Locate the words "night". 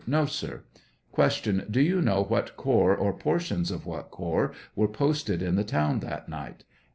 6.27-6.63